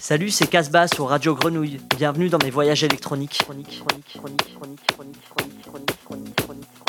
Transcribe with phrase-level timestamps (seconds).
[0.00, 1.80] Salut, c'est Casbah sur Radio Grenouille.
[1.96, 3.40] Bienvenue dans mes voyages électroniques.
[3.42, 6.87] Chronique, chronique, chronique, chronique, chronique, chronique, chronique, chronique, chronique,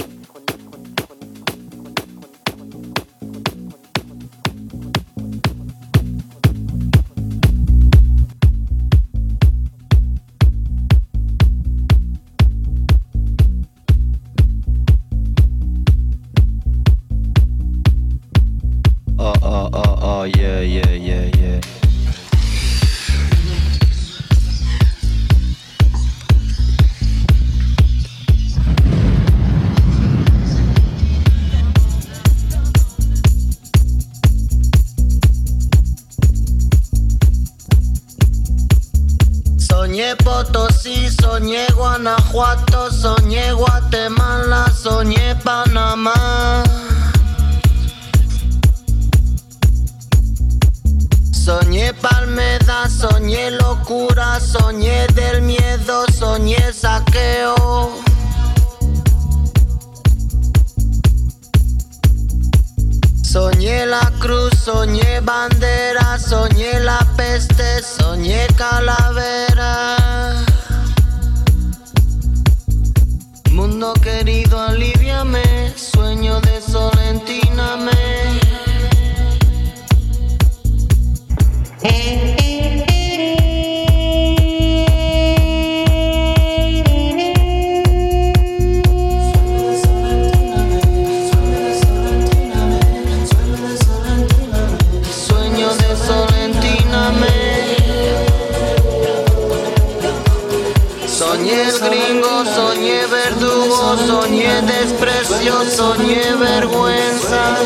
[104.39, 107.57] soñé desprecio, soñé vergüenza.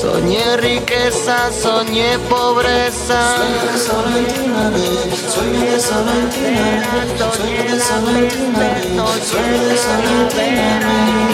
[0.00, 3.36] Soñé riqueza, soñé pobreza.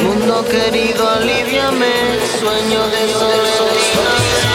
[0.02, 1.94] Mundo querido, aliviame,
[2.38, 4.53] sueño de soledad.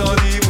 [0.00, 0.49] 到底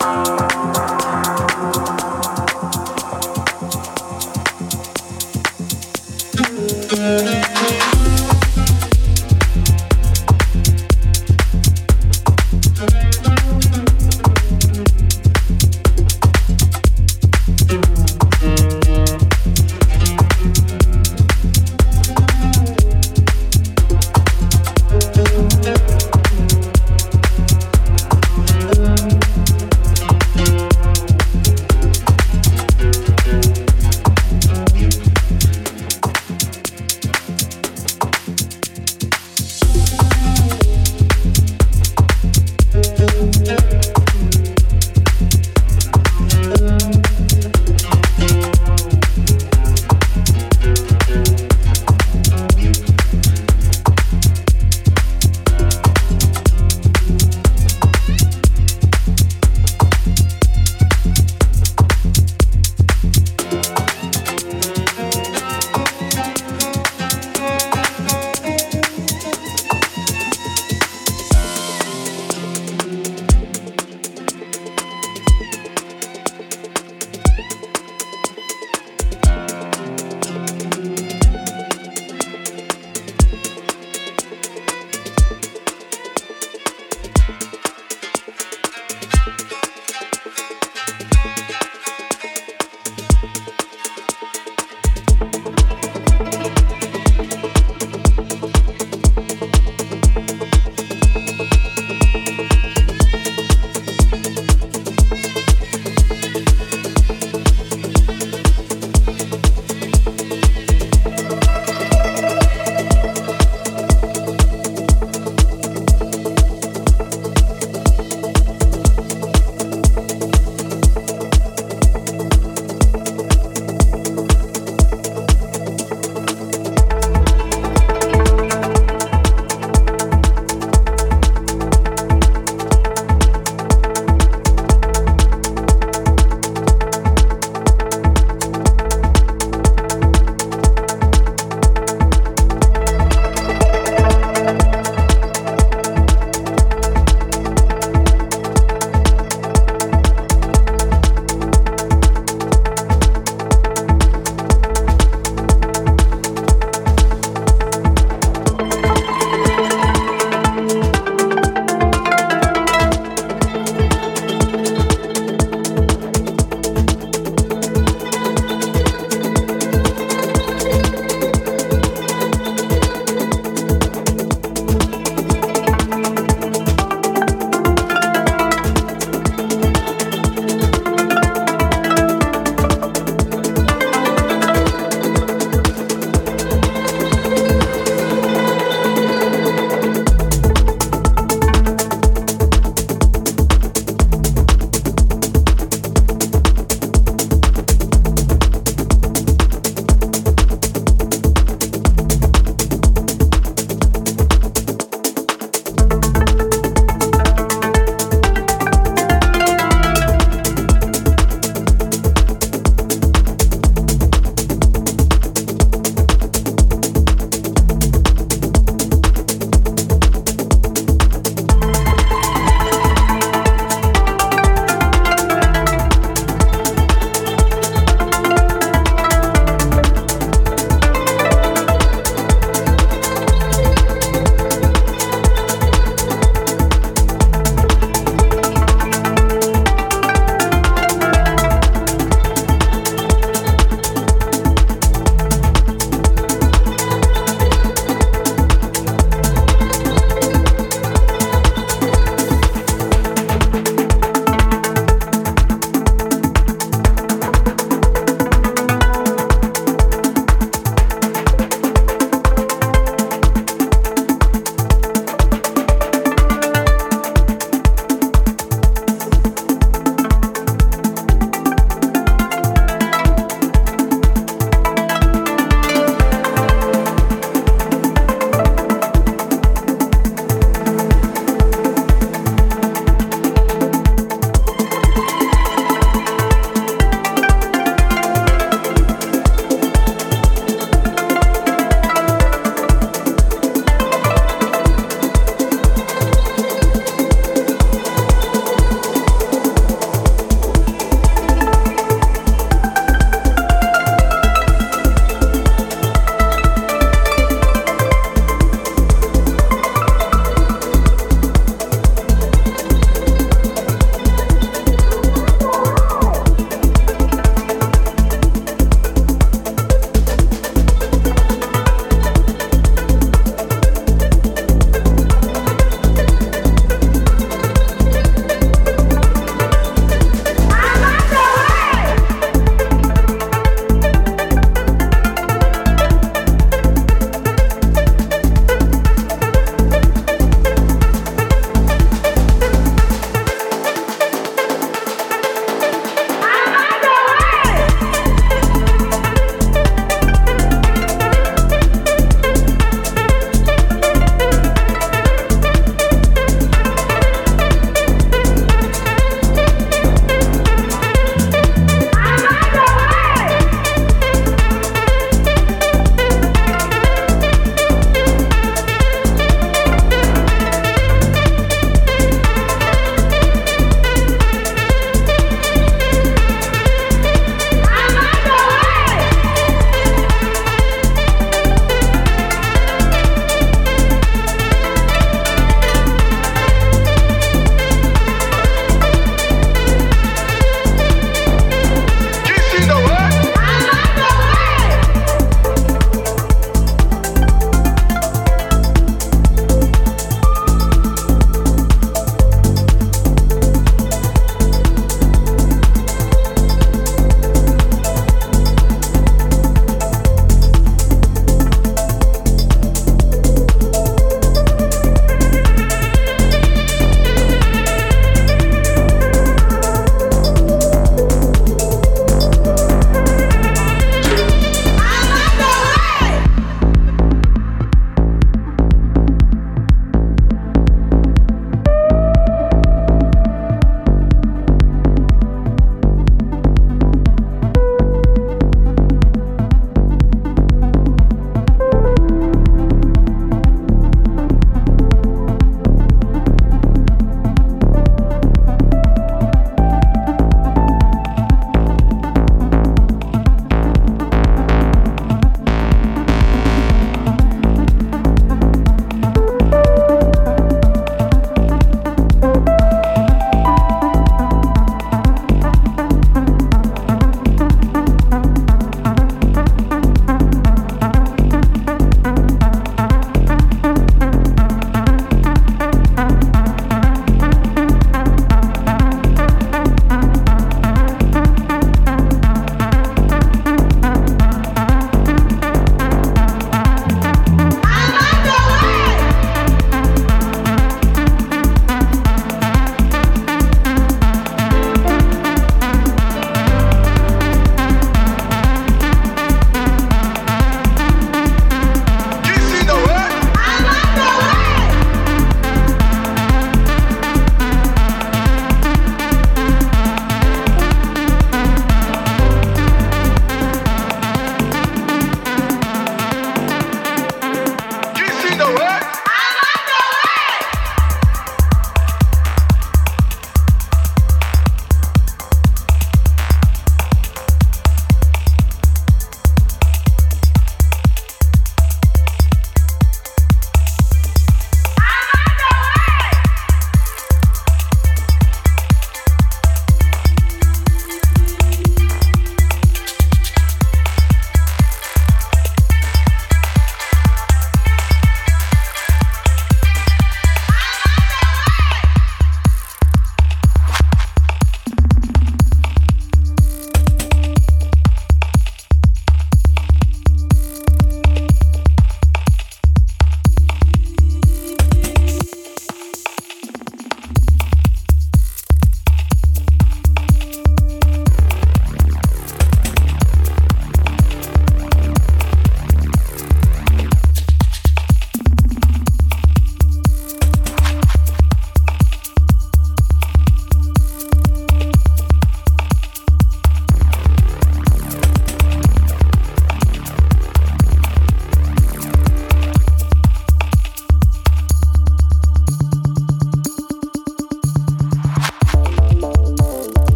[0.00, 0.49] Música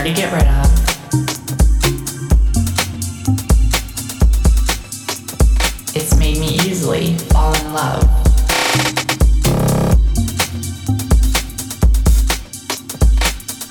[0.00, 0.66] hard to get rid of.
[5.94, 8.02] It's made me easily fall in love.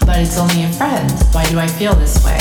[0.06, 1.12] But it's only a friend.
[1.32, 2.38] Why do I feel this way?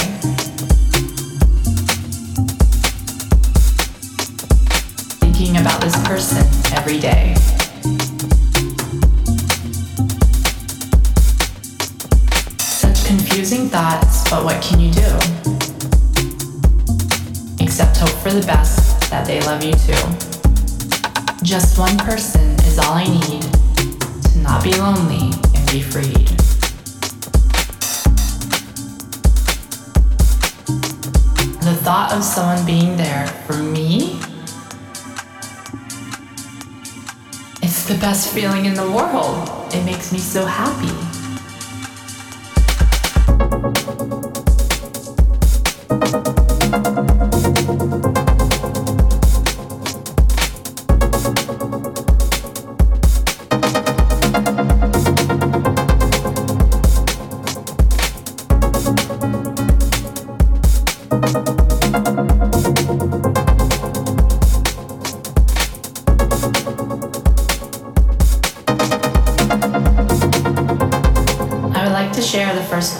[5.21, 6.45] Thinking about this person
[6.77, 7.37] every day.
[14.31, 15.09] But what can you do?
[17.65, 20.05] Except hope for the best that they love you too.
[21.43, 23.43] Just one person is all I need
[24.33, 26.29] to not be lonely and be freed.
[31.65, 34.21] The thought of someone being there for me
[37.63, 39.73] it's the best feeling in the world.
[39.75, 41.08] It makes me so happy.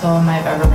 [0.01, 0.68] Poem I've ever